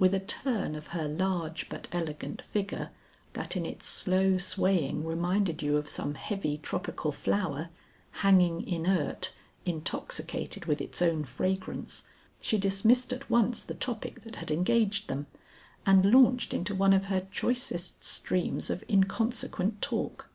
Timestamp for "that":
3.34-3.56, 14.22-14.34